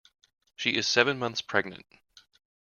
She 0.55 0.71
is 0.77 0.87
seven 0.87 1.19
months 1.19 1.41
pregnant. 1.43 1.85